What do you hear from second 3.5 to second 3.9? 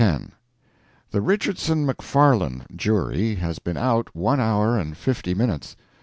been